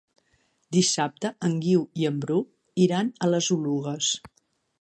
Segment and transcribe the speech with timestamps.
[0.77, 2.39] Dissabte en Guiu i en Bru
[2.89, 4.13] iran a les Oluges.